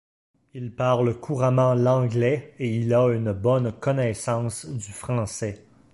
Il 0.55 0.71
parle 0.73 1.19
couramment 1.19 1.75
l'anglais 1.75 2.55
et 2.57 2.75
il 2.75 2.91
a 2.91 3.09
une 3.11 3.33
bonne 3.33 3.71
connaissance 3.73 4.65
du 4.65 4.91
français. 4.91 5.63